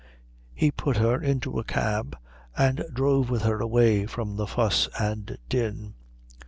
[0.55, 2.17] He put her into a cab
[2.57, 5.93] and drove with her away from the fuss and din.